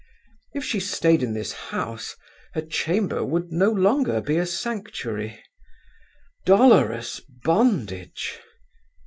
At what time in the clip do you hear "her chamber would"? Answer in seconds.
2.55-3.51